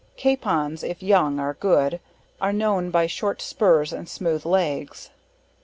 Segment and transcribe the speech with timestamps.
[0.17, 1.99] Capons, if young are good,
[2.41, 5.11] are known by short spurs and smooth legs.